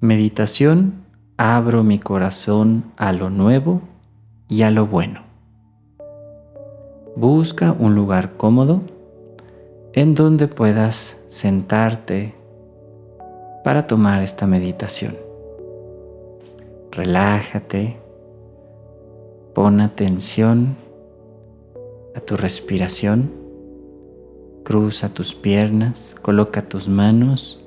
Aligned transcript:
Meditación, 0.00 1.04
abro 1.38 1.82
mi 1.82 1.98
corazón 1.98 2.84
a 2.96 3.12
lo 3.12 3.30
nuevo 3.30 3.80
y 4.48 4.62
a 4.62 4.70
lo 4.70 4.86
bueno. 4.86 5.22
Busca 7.16 7.72
un 7.76 7.96
lugar 7.96 8.36
cómodo 8.36 8.82
en 9.94 10.14
donde 10.14 10.46
puedas 10.46 11.16
sentarte 11.30 12.36
para 13.64 13.88
tomar 13.88 14.22
esta 14.22 14.46
meditación. 14.46 15.16
Relájate, 16.92 17.96
pon 19.52 19.80
atención 19.80 20.76
a 22.14 22.20
tu 22.20 22.36
respiración, 22.36 23.32
cruza 24.62 25.08
tus 25.08 25.34
piernas, 25.34 26.14
coloca 26.22 26.68
tus 26.68 26.86
manos 26.86 27.64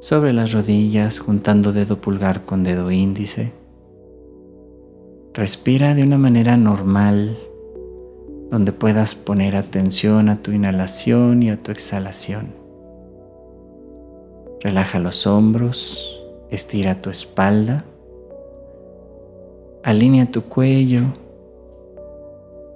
sobre 0.00 0.32
las 0.32 0.52
rodillas 0.52 1.18
juntando 1.18 1.72
dedo 1.72 2.00
pulgar 2.00 2.44
con 2.44 2.64
dedo 2.64 2.90
índice. 2.90 3.52
Respira 5.34 5.94
de 5.94 6.02
una 6.02 6.18
manera 6.18 6.56
normal 6.56 7.36
donde 8.50 8.72
puedas 8.72 9.14
poner 9.14 9.56
atención 9.56 10.28
a 10.28 10.42
tu 10.42 10.52
inhalación 10.52 11.42
y 11.42 11.50
a 11.50 11.62
tu 11.62 11.70
exhalación. 11.70 12.54
Relaja 14.60 14.98
los 14.98 15.26
hombros, 15.26 16.20
estira 16.50 17.00
tu 17.02 17.10
espalda, 17.10 17.84
alinea 19.84 20.30
tu 20.30 20.42
cuello 20.42 21.02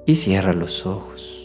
y 0.07 0.15
cierra 0.15 0.53
los 0.53 0.87
ojos. 0.87 1.42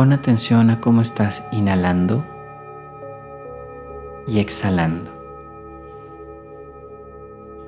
Pon 0.00 0.14
atención 0.14 0.70
a 0.70 0.80
cómo 0.80 1.02
estás 1.02 1.44
inhalando 1.52 2.24
y 4.26 4.38
exhalando. 4.38 5.10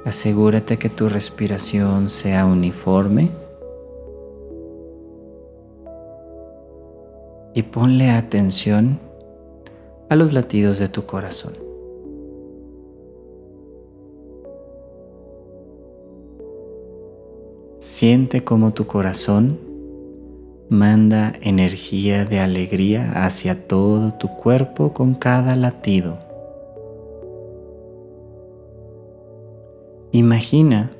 Asegúrate 0.06 0.78
que 0.78 0.88
tu 0.88 1.10
respiración 1.10 2.08
sea 2.08 2.46
uniforme 2.46 3.28
y 7.52 7.64
ponle 7.64 8.08
atención 8.08 8.98
a 10.08 10.16
los 10.16 10.32
latidos 10.32 10.78
de 10.78 10.88
tu 10.88 11.04
corazón. 11.04 11.52
Siente 17.78 18.42
cómo 18.42 18.72
tu 18.72 18.86
corazón 18.86 19.71
manda 20.72 21.34
energía 21.42 22.24
de 22.24 22.40
alegría 22.40 23.12
hacia 23.26 23.68
todo 23.68 24.14
tu 24.14 24.28
cuerpo 24.28 24.94
con 24.94 25.12
cada 25.12 25.54
latido. 25.54 26.16
Imagina 30.12 30.90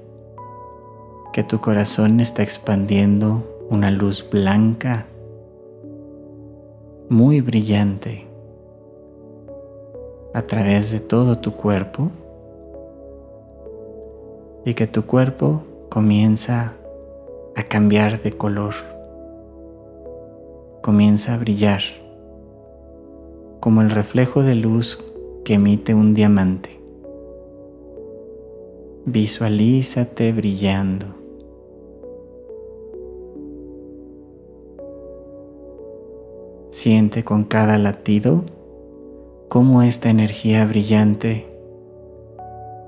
que 1.33 1.43
tu 1.43 1.63
corazón 1.63 2.21
está 2.21 2.43
expandiendo 2.43 3.67
una 3.71 3.91
luz 3.91 4.29
blanca 4.31 5.07
muy 7.09 7.41
brillante 7.41 8.27
a 10.35 10.43
través 10.43 10.91
de 10.91 11.01
todo 11.01 11.39
tu 11.39 11.53
cuerpo 11.53 12.11
y 14.67 14.75
que 14.75 14.87
tu 14.87 15.07
cuerpo 15.07 15.63
comienza 15.89 16.75
a 17.57 17.63
cambiar 17.63 18.21
de 18.21 18.33
color 18.33 18.75
comienza 20.83 21.35
a 21.35 21.39
brillar 21.39 21.81
como 23.61 23.81
el 23.81 23.91
reflejo 23.91 24.43
de 24.43 24.57
luz 24.57 24.99
que 25.45 25.55
emite 25.55 25.95
un 25.95 26.15
diamante. 26.15 26.81
Visualízate 29.05 30.33
brillando. 30.33 31.07
Siente 36.71 37.23
con 37.23 37.45
cada 37.45 37.79
latido 37.79 38.45
cómo 39.49 39.83
esta 39.83 40.11
energía 40.11 40.65
brillante 40.65 41.47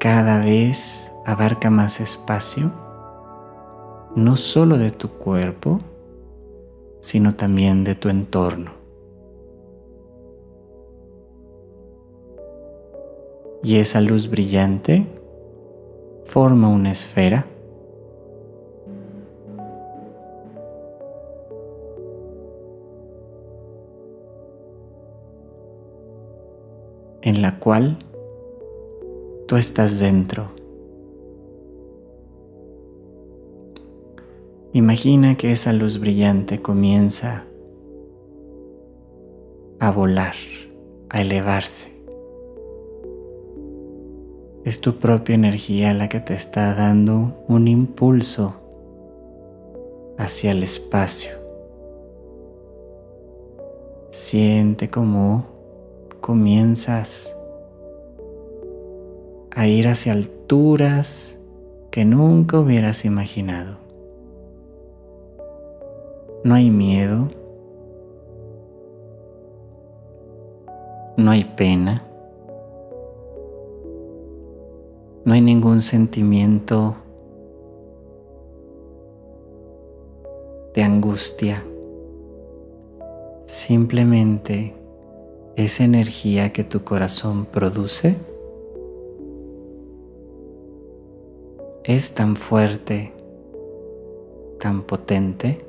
cada 0.00 0.41
vez 0.41 1.12
abarca 1.25 1.71
más 1.71 2.00
espacio, 2.00 2.72
no 4.16 4.37
solo 4.37 4.78
de 4.78 4.91
tu 4.91 5.10
cuerpo, 5.10 5.81
sino 7.04 7.34
también 7.34 7.84
de 7.84 7.94
tu 7.94 8.09
entorno. 8.09 8.72
Y 13.62 13.76
esa 13.76 14.00
luz 14.00 14.31
brillante 14.31 15.06
forma 16.25 16.69
una 16.69 16.92
esfera 16.92 17.44
en 27.21 27.42
la 27.42 27.59
cual 27.59 27.98
tú 29.47 29.59
estás 29.59 29.98
dentro. 29.98 30.64
Imagina 34.77 35.37
que 35.37 35.53
esa 35.53 35.73
luz 35.73 36.01
brillante 36.01 36.61
comienza 36.61 37.45
a 39.79 39.93
volar, 39.93 40.35
a 41.11 41.21
elevarse. 41.21 41.93
Es 44.65 44.81
tu 44.81 44.99
propia 44.99 45.37
energía 45.37 45.95
la 45.95 46.09
que 46.09 46.19
te 46.19 46.34
está 46.34 46.75
dando 46.75 47.45
un 47.47 47.69
impulso 47.69 48.57
hacia 50.19 50.51
el 50.51 50.65
espacio. 50.65 51.31
Siente 54.11 54.91
cómo 54.91 55.47
comienzas 56.21 57.33
a 59.53 59.69
ir 59.69 59.87
hacia 59.87 60.15
alturas 60.15 61.39
que 61.93 62.05
nunca 62.05 62.59
hubieras 62.59 63.05
imaginado. 63.05 63.84
No 66.44 66.55
hay 66.55 66.71
miedo. 66.71 67.31
No 71.16 71.31
hay 71.31 71.44
pena. 71.44 72.05
No 75.25 75.33
hay 75.33 75.41
ningún 75.41 75.81
sentimiento 75.81 76.97
de 80.75 80.83
angustia. 80.83 81.65
Simplemente 83.47 84.75
esa 85.56 85.84
energía 85.84 86.53
que 86.53 86.62
tu 86.62 86.84
corazón 86.84 87.47
produce 87.47 88.16
es 91.84 92.12
tan 92.12 92.37
fuerte, 92.37 93.15
tan 94.60 94.83
potente, 94.83 95.65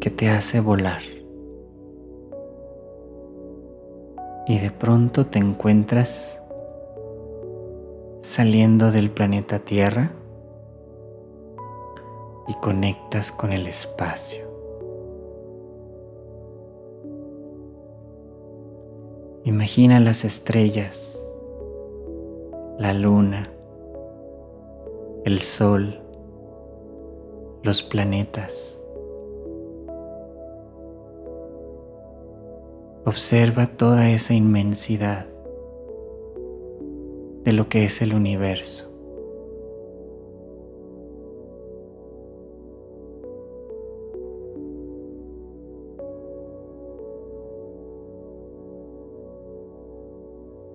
que 0.00 0.10
te 0.10 0.30
hace 0.30 0.60
volar. 0.60 1.02
Y 4.46 4.58
de 4.58 4.70
pronto 4.70 5.26
te 5.26 5.38
encuentras 5.38 6.40
saliendo 8.22 8.90
del 8.90 9.10
planeta 9.10 9.60
Tierra 9.60 10.12
y 12.48 12.54
conectas 12.54 13.30
con 13.30 13.52
el 13.52 13.66
espacio. 13.66 14.50
Imagina 19.44 20.00
las 20.00 20.24
estrellas, 20.24 21.22
la 22.78 22.92
luna, 22.92 23.50
el 25.24 25.40
sol, 25.40 26.00
los 27.62 27.82
planetas. 27.82 28.79
Observa 33.10 33.66
toda 33.66 34.08
esa 34.08 34.34
inmensidad 34.34 35.26
de 37.42 37.52
lo 37.52 37.68
que 37.68 37.84
es 37.84 38.02
el 38.02 38.14
universo. 38.14 38.88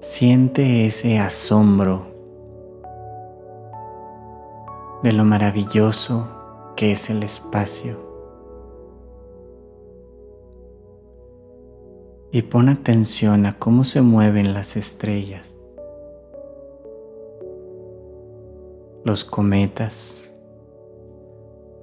Siente 0.01 0.87
ese 0.87 1.17
asombro 1.19 2.05
de 5.03 5.13
lo 5.13 5.23
maravilloso 5.23 6.27
que 6.75 6.91
es 6.91 7.09
el 7.09 7.23
espacio. 7.23 8.04
Y 12.35 12.41
pon 12.41 12.67
atención 12.67 13.45
a 13.45 13.57
cómo 13.57 13.85
se 13.85 14.01
mueven 14.01 14.53
las 14.53 14.75
estrellas, 14.75 15.55
los 19.05 19.23
cometas, 19.23 20.29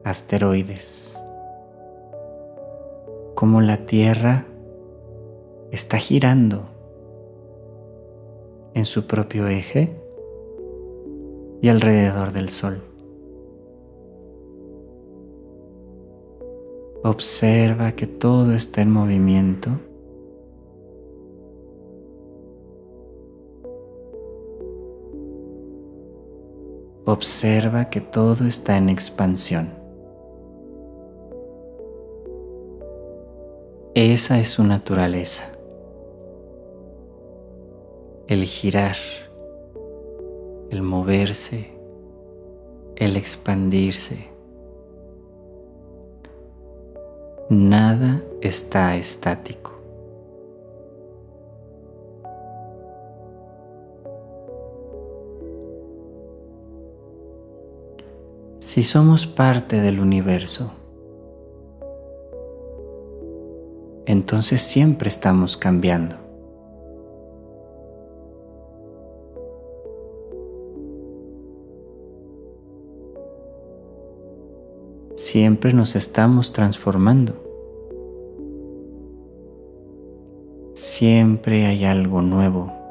asteroides, 0.04 1.18
cómo 3.34 3.62
la 3.62 3.86
Tierra 3.86 4.44
está 5.70 5.96
girando 5.96 6.64
en 8.74 8.84
su 8.84 9.06
propio 9.06 9.48
eje 9.48 9.96
y 11.62 11.68
alrededor 11.70 12.32
del 12.32 12.50
Sol. 12.50 12.82
Observa 17.02 17.92
que 17.92 18.06
todo 18.06 18.52
está 18.52 18.82
en 18.82 18.90
movimiento. 18.90 19.70
Observa 27.04 27.90
que 27.90 28.00
todo 28.00 28.46
está 28.46 28.76
en 28.76 28.88
expansión. 28.88 29.70
Esa 33.94 34.38
es 34.38 34.50
su 34.50 34.64
naturaleza. 34.64 35.44
El 38.28 38.44
girar 38.44 38.96
el 40.72 40.80
moverse, 40.80 41.70
el 42.96 43.18
expandirse. 43.18 44.30
Nada 47.50 48.22
está 48.40 48.96
estático. 48.96 49.81
Si 58.72 58.84
somos 58.84 59.26
parte 59.26 59.82
del 59.82 60.00
universo, 60.00 60.72
entonces 64.06 64.62
siempre 64.62 65.10
estamos 65.10 65.58
cambiando. 65.58 66.16
Siempre 75.16 75.74
nos 75.74 75.94
estamos 75.94 76.54
transformando. 76.54 77.34
Siempre 80.72 81.66
hay 81.66 81.84
algo 81.84 82.22
nuevo. 82.22 82.81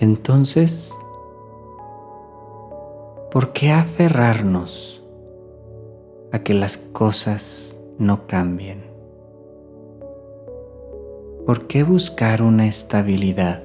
Entonces, 0.00 0.92
¿por 3.30 3.52
qué 3.52 3.70
aferrarnos 3.70 5.02
a 6.32 6.40
que 6.40 6.52
las 6.52 6.76
cosas 6.76 7.78
no 7.98 8.26
cambien? 8.26 8.84
¿Por 11.46 11.66
qué 11.66 11.84
buscar 11.84 12.42
una 12.42 12.66
estabilidad? 12.66 13.62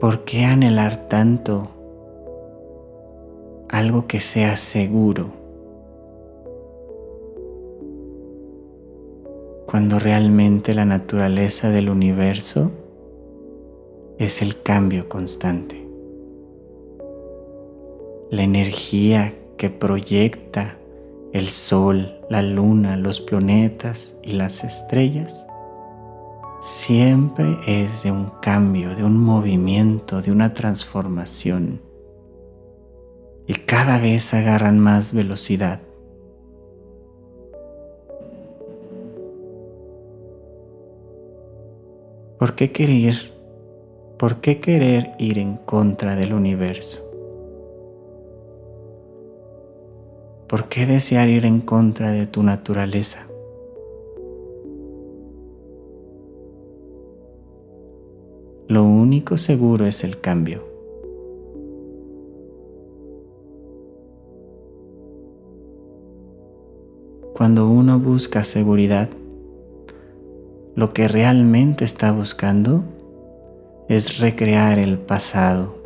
¿Por 0.00 0.24
qué 0.24 0.44
anhelar 0.44 1.08
tanto 1.08 1.68
algo 3.68 4.08
que 4.08 4.20
sea 4.20 4.56
seguro? 4.56 5.41
Cuando 9.72 9.98
realmente 9.98 10.74
la 10.74 10.84
naturaleza 10.84 11.70
del 11.70 11.88
universo 11.88 12.72
es 14.18 14.42
el 14.42 14.60
cambio 14.60 15.08
constante. 15.08 15.82
La 18.30 18.42
energía 18.42 19.34
que 19.56 19.70
proyecta 19.70 20.76
el 21.32 21.48
sol, 21.48 22.20
la 22.28 22.42
luna, 22.42 22.98
los 22.98 23.22
planetas 23.22 24.14
y 24.22 24.32
las 24.32 24.62
estrellas 24.62 25.46
siempre 26.60 27.56
es 27.66 28.02
de 28.02 28.12
un 28.12 28.30
cambio, 28.42 28.94
de 28.94 29.04
un 29.04 29.16
movimiento, 29.18 30.20
de 30.20 30.32
una 30.32 30.52
transformación. 30.52 31.80
Y 33.46 33.54
cada 33.54 33.98
vez 33.98 34.34
agarran 34.34 34.78
más 34.78 35.14
velocidad. 35.14 35.80
¿Por 42.42 42.56
qué 42.56 42.72
querer? 42.72 43.14
¿Por 44.18 44.40
qué 44.40 44.58
querer 44.58 45.12
ir 45.20 45.38
en 45.38 45.58
contra 45.58 46.16
del 46.16 46.32
universo? 46.32 46.98
¿Por 50.48 50.68
qué 50.68 50.84
desear 50.84 51.28
ir 51.28 51.46
en 51.46 51.60
contra 51.60 52.10
de 52.10 52.26
tu 52.26 52.42
naturaleza? 52.42 53.28
Lo 58.66 58.82
único 58.82 59.38
seguro 59.38 59.86
es 59.86 60.02
el 60.02 60.20
cambio. 60.20 60.64
Cuando 67.34 67.68
uno 67.68 68.00
busca 68.00 68.42
seguridad, 68.42 69.08
lo 70.74 70.92
que 70.92 71.08
realmente 71.08 71.84
está 71.84 72.12
buscando 72.12 72.82
es 73.88 74.18
recrear 74.18 74.78
el 74.78 74.98
pasado. 74.98 75.76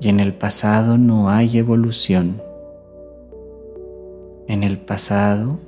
Y 0.00 0.08
en 0.08 0.20
el 0.20 0.34
pasado 0.34 0.96
no 0.96 1.28
hay 1.28 1.58
evolución. 1.58 2.40
En 4.46 4.62
el 4.62 4.78
pasado 4.78 5.58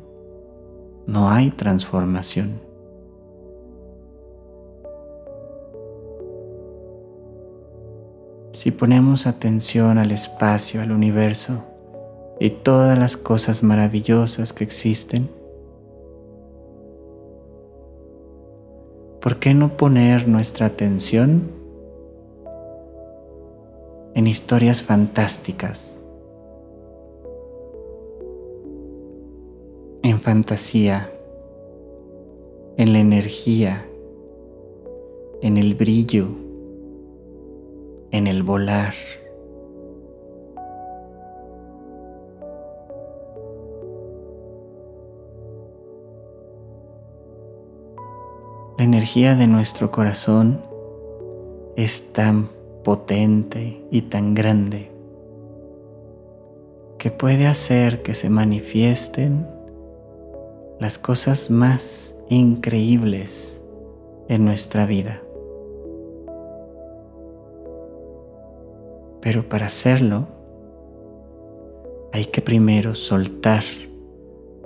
no 1.06 1.30
hay 1.30 1.50
transformación. 1.50 2.72
si 8.62 8.70
ponemos 8.70 9.26
atención 9.26 9.98
al 9.98 10.12
espacio, 10.12 10.82
al 10.82 10.92
universo 10.92 11.64
y 12.42 12.50
todas 12.50 12.98
las 12.98 13.16
cosas 13.16 13.62
maravillosas 13.62 14.52
que 14.52 14.64
existen, 14.64 15.30
¿por 19.20 19.38
qué 19.38 19.54
no 19.54 19.76
poner 19.76 20.26
nuestra 20.26 20.66
atención 20.66 21.52
en 24.14 24.26
historias 24.26 24.82
fantásticas, 24.82 26.00
en 30.02 30.18
fantasía, 30.18 31.12
en 32.76 32.92
la 32.92 32.98
energía, 32.98 33.86
en 35.42 35.58
el 35.58 35.74
brillo? 35.74 36.26
en 38.12 38.26
el 38.26 38.42
volar. 38.42 38.92
La 48.82 48.86
energía 48.86 49.36
de 49.36 49.46
nuestro 49.46 49.92
corazón 49.92 50.60
es 51.76 52.12
tan 52.12 52.48
potente 52.82 53.80
y 53.92 54.02
tan 54.02 54.34
grande 54.34 54.90
que 56.98 57.12
puede 57.12 57.46
hacer 57.46 58.02
que 58.02 58.14
se 58.14 58.28
manifiesten 58.28 59.46
las 60.80 60.98
cosas 60.98 61.48
más 61.48 62.16
increíbles 62.28 63.60
en 64.26 64.44
nuestra 64.44 64.84
vida. 64.84 65.22
Pero 69.20 69.48
para 69.48 69.66
hacerlo 69.66 70.26
hay 72.12 72.24
que 72.24 72.42
primero 72.42 72.96
soltar 72.96 73.62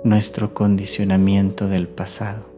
nuestro 0.03 0.55
condicionamiento 0.55 1.67
del 1.67 1.87
pasado. 1.87 2.56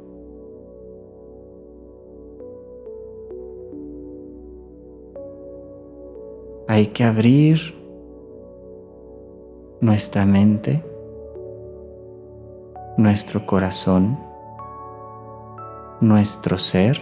Hay 6.79 6.87
que 6.87 7.03
abrir 7.03 7.75
nuestra 9.81 10.25
mente, 10.25 10.81
nuestro 12.95 13.45
corazón 13.45 14.17
nuestro 15.99 16.57
ser 16.57 16.97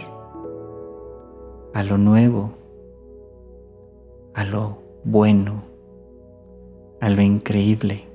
a 1.74 1.84
lo 1.84 1.96
nuevo, 1.96 2.50
a 4.34 4.42
lo 4.42 4.78
bueno, 5.04 5.62
a 7.00 7.08
lo 7.08 7.22
increíble, 7.22 8.08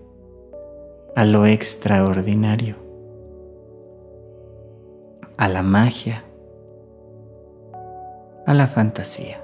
a 1.16 1.24
lo 1.24 1.46
extraordinario, 1.46 2.76
a 5.38 5.48
la 5.48 5.64
magia, 5.64 6.26
a 8.46 8.54
la 8.54 8.68
fantasía. 8.68 9.40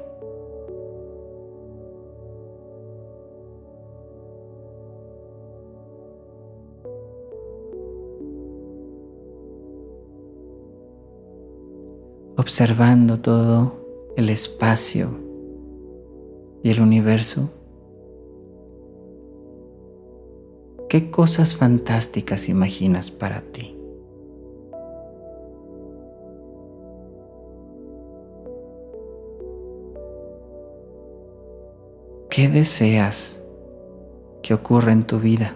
Observando 12.50 13.20
todo 13.20 13.74
el 14.18 14.28
espacio 14.28 15.12
y 16.64 16.72
el 16.72 16.82
universo, 16.82 17.52
¿qué 20.90 21.12
cosas 21.12 21.56
fantásticas 21.56 22.50
imaginas 22.50 23.12
para 23.12 23.42
ti? 23.42 23.78
¿Qué 32.32 32.50
deseas 32.50 33.44
que 34.42 34.56
ocurra 34.56 34.92
en 34.92 35.06
tu 35.06 35.20
vida? 35.20 35.54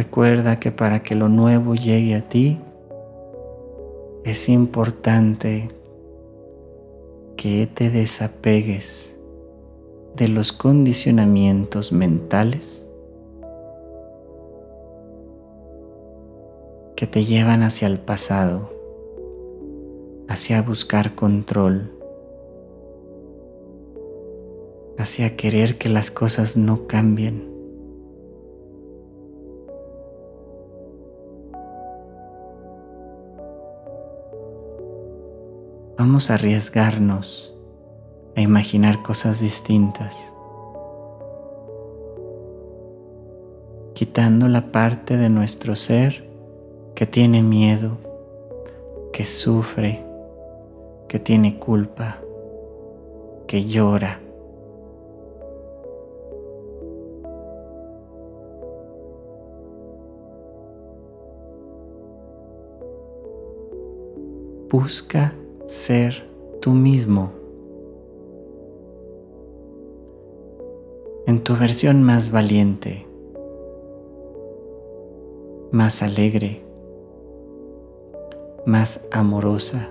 Recuerda 0.00 0.58
que 0.58 0.72
para 0.72 1.02
que 1.02 1.14
lo 1.14 1.28
nuevo 1.28 1.74
llegue 1.74 2.14
a 2.14 2.26
ti, 2.26 2.58
es 4.24 4.48
importante 4.48 5.70
que 7.36 7.66
te 7.66 7.90
desapegues 7.90 9.14
de 10.16 10.28
los 10.28 10.54
condicionamientos 10.54 11.92
mentales 11.92 12.88
que 16.96 17.06
te 17.06 17.26
llevan 17.26 17.62
hacia 17.62 17.86
el 17.86 17.98
pasado, 17.98 18.72
hacia 20.28 20.62
buscar 20.62 21.14
control, 21.14 21.90
hacia 24.96 25.36
querer 25.36 25.76
que 25.76 25.90
las 25.90 26.10
cosas 26.10 26.56
no 26.56 26.86
cambien. 26.86 27.49
Vamos 36.00 36.30
a 36.30 36.34
arriesgarnos 36.36 37.52
a 38.34 38.40
imaginar 38.40 39.02
cosas 39.02 39.38
distintas, 39.38 40.32
quitando 43.92 44.48
la 44.48 44.72
parte 44.72 45.18
de 45.18 45.28
nuestro 45.28 45.76
ser 45.76 46.24
que 46.94 47.06
tiene 47.06 47.42
miedo, 47.42 47.98
que 49.12 49.26
sufre, 49.26 50.02
que 51.06 51.18
tiene 51.18 51.58
culpa, 51.58 52.16
que 53.46 53.66
llora. 53.66 54.20
Busca 64.70 65.34
ser 65.70 66.28
tú 66.60 66.72
mismo. 66.72 67.30
En 71.28 71.44
tu 71.44 71.56
versión 71.56 72.02
más 72.02 72.32
valiente, 72.32 73.06
más 75.70 76.02
alegre, 76.02 76.64
más 78.66 79.06
amorosa, 79.12 79.90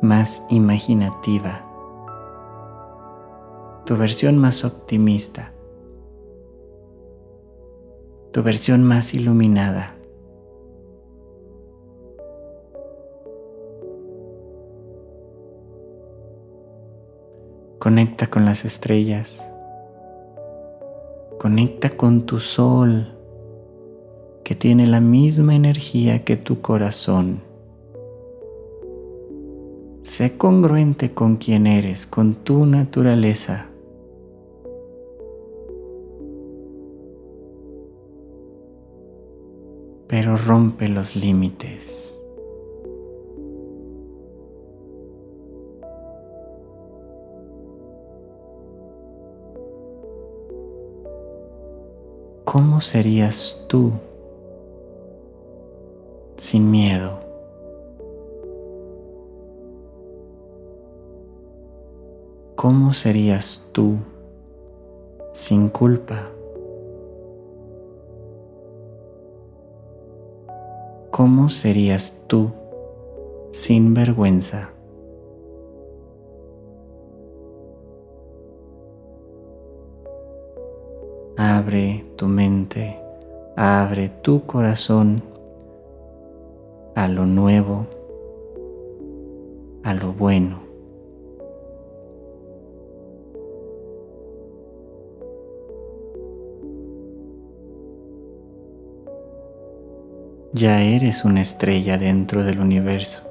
más 0.00 0.42
imaginativa, 0.48 1.66
tu 3.84 3.98
versión 3.98 4.38
más 4.38 4.64
optimista, 4.64 5.52
tu 8.32 8.42
versión 8.42 8.82
más 8.82 9.12
iluminada. 9.12 9.99
Conecta 17.80 18.26
con 18.26 18.44
las 18.44 18.66
estrellas. 18.66 19.42
Conecta 21.38 21.88
con 21.88 22.26
tu 22.26 22.38
sol, 22.38 23.16
que 24.44 24.54
tiene 24.54 24.86
la 24.86 25.00
misma 25.00 25.54
energía 25.54 26.22
que 26.22 26.36
tu 26.36 26.60
corazón. 26.60 27.40
Sé 30.02 30.36
congruente 30.36 31.14
con 31.14 31.36
quien 31.36 31.66
eres, 31.66 32.06
con 32.06 32.34
tu 32.34 32.66
naturaleza. 32.66 33.68
Pero 40.06 40.36
rompe 40.36 40.86
los 40.88 41.16
límites. 41.16 42.09
¿Cómo 52.52 52.80
serías 52.80 53.56
tú 53.68 53.92
sin 56.36 56.68
miedo? 56.68 57.20
¿Cómo 62.56 62.92
serías 62.92 63.68
tú 63.70 63.98
sin 65.30 65.68
culpa? 65.68 66.28
¿Cómo 71.12 71.50
serías 71.50 72.24
tú 72.26 72.50
sin 73.52 73.94
vergüenza? 73.94 74.70
Abre 81.50 82.04
tu 82.16 82.28
mente, 82.28 82.96
abre 83.56 84.08
tu 84.22 84.46
corazón 84.46 85.20
a 86.94 87.08
lo 87.08 87.26
nuevo, 87.26 87.88
a 89.82 89.92
lo 89.92 90.12
bueno. 90.12 90.60
Ya 100.52 100.82
eres 100.82 101.24
una 101.24 101.42
estrella 101.42 101.98
dentro 101.98 102.44
del 102.44 102.60
universo. 102.60 103.22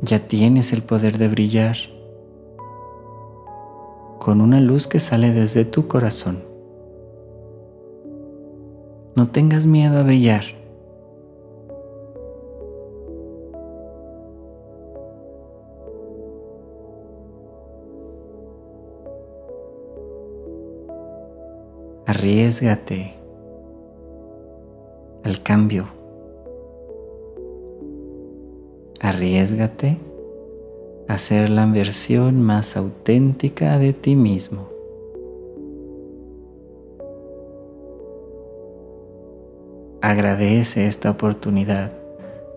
Ya 0.00 0.20
tienes 0.20 0.72
el 0.72 0.82
poder 0.82 1.18
de 1.18 1.28
brillar 1.28 1.76
con 4.26 4.40
una 4.40 4.60
luz 4.60 4.88
que 4.88 4.98
sale 4.98 5.30
desde 5.30 5.64
tu 5.64 5.86
corazón. 5.86 6.42
No 9.14 9.28
tengas 9.30 9.66
miedo 9.66 10.00
a 10.00 10.02
brillar. 10.02 10.42
Arriesgate 22.06 23.14
al 25.22 25.40
cambio. 25.44 25.86
Arriesgate 28.98 30.05
a 31.08 31.18
ser 31.18 31.50
la 31.50 31.66
versión 31.66 32.42
más 32.42 32.76
auténtica 32.76 33.78
de 33.78 33.92
ti 33.92 34.16
mismo. 34.16 34.68
Agradece 40.02 40.86
esta 40.86 41.10
oportunidad 41.10 41.92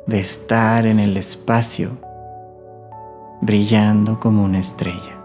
de 0.08 0.20
estar 0.20 0.86
en 0.86 1.00
el 1.00 1.18
espacio 1.18 1.92
brillando 3.42 4.20
como 4.20 4.44
una 4.44 4.60
estrella. 4.60 5.16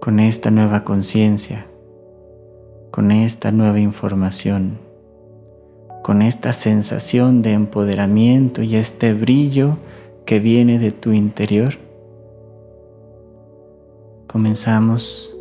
Con 0.00 0.18
esta 0.18 0.50
nueva 0.50 0.82
conciencia, 0.82 1.66
con 2.92 3.10
esta 3.10 3.50
nueva 3.50 3.80
información, 3.80 4.78
con 6.04 6.22
esta 6.22 6.52
sensación 6.52 7.42
de 7.42 7.54
empoderamiento 7.54 8.62
y 8.62 8.76
este 8.76 9.12
brillo 9.12 9.78
que 10.24 10.38
viene 10.38 10.78
de 10.78 10.92
tu 10.92 11.10
interior, 11.10 11.74
comenzamos 14.28 15.34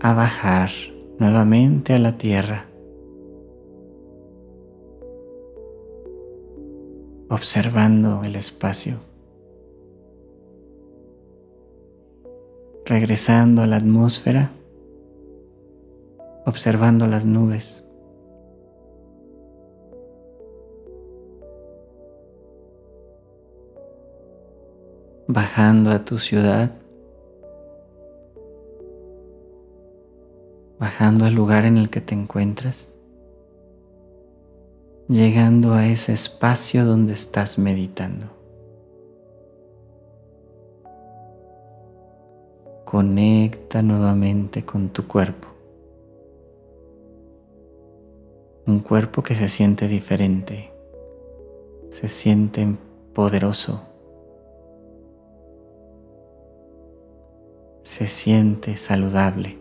a 0.00 0.14
bajar 0.14 0.70
nuevamente 1.18 1.92
a 1.92 1.98
la 1.98 2.16
tierra. 2.16 2.68
observando 7.28 8.24
el 8.24 8.36
espacio, 8.36 8.96
regresando 12.86 13.62
a 13.62 13.66
la 13.66 13.76
atmósfera, 13.76 14.50
observando 16.48 17.06
las 17.06 17.24
nubes. 17.24 17.84
bajando 25.30 25.90
a 25.90 26.06
tu 26.06 26.16
ciudad 26.16 26.70
bajando 30.78 31.24
al 31.24 31.34
lugar 31.34 31.64
en 31.64 31.76
el 31.76 31.90
que 31.90 32.00
te 32.00 32.14
encuentras, 32.14 32.94
llegando 35.08 35.74
a 35.74 35.86
ese 35.86 36.12
espacio 36.12 36.84
donde 36.84 37.14
estás 37.14 37.58
meditando. 37.58 38.26
Conecta 42.84 43.82
nuevamente 43.82 44.64
con 44.64 44.88
tu 44.90 45.06
cuerpo. 45.06 45.47
Un 48.68 48.78
cuerpo 48.80 49.24
que 49.24 49.34
se 49.34 49.48
siente 49.48 49.88
diferente, 49.88 50.70
se 51.90 52.06
siente 52.06 52.68
poderoso, 53.12 53.82
se 57.82 58.06
siente 58.06 58.76
saludable 58.76 59.58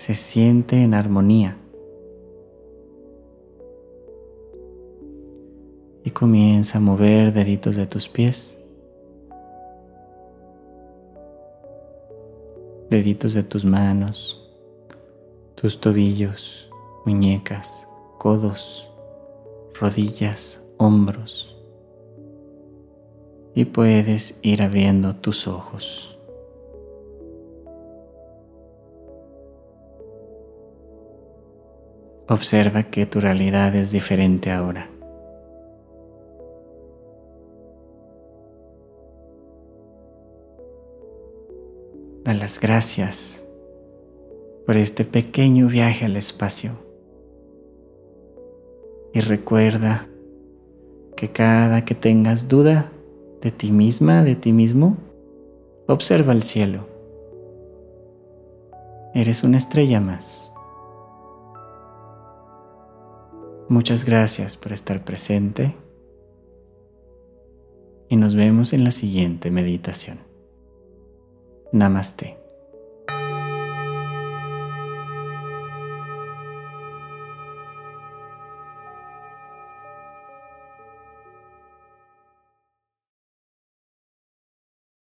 se 0.00 0.14
siente 0.14 0.82
en 0.82 0.94
armonía. 0.94 1.58
Y 6.02 6.10
comienza 6.10 6.78
a 6.78 6.80
mover 6.80 7.34
deditos 7.34 7.76
de 7.76 7.86
tus 7.86 8.08
pies, 8.08 8.58
deditos 12.88 13.34
de 13.34 13.42
tus 13.42 13.66
manos, 13.66 14.49
tus 15.60 15.78
tobillos, 15.78 16.70
muñecas, 17.04 17.86
codos, 18.16 18.90
rodillas, 19.78 20.58
hombros. 20.78 21.54
Y 23.54 23.66
puedes 23.66 24.38
ir 24.40 24.62
abriendo 24.62 25.16
tus 25.16 25.46
ojos. 25.46 26.18
Observa 32.26 32.84
que 32.84 33.04
tu 33.04 33.20
realidad 33.20 33.74
es 33.74 33.90
diferente 33.90 34.50
ahora. 34.50 34.88
Da 42.24 42.32
las 42.32 42.58
gracias 42.58 43.39
por 44.70 44.76
este 44.76 45.04
pequeño 45.04 45.66
viaje 45.66 46.04
al 46.04 46.16
espacio. 46.16 46.78
Y 49.12 49.18
recuerda 49.18 50.06
que 51.16 51.32
cada 51.32 51.84
que 51.84 51.96
tengas 51.96 52.46
duda 52.46 52.92
de 53.42 53.50
ti 53.50 53.72
misma, 53.72 54.22
de 54.22 54.36
ti 54.36 54.52
mismo, 54.52 54.96
observa 55.88 56.32
el 56.32 56.44
cielo. 56.44 56.86
Eres 59.12 59.42
una 59.42 59.58
estrella 59.58 60.00
más. 60.00 60.52
Muchas 63.68 64.04
gracias 64.04 64.56
por 64.56 64.70
estar 64.70 65.02
presente 65.02 65.74
y 68.08 68.14
nos 68.14 68.36
vemos 68.36 68.72
en 68.72 68.84
la 68.84 68.92
siguiente 68.92 69.50
meditación. 69.50 70.20
Namaste. 71.72 72.39